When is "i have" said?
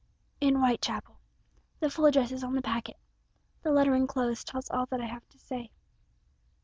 4.99-5.29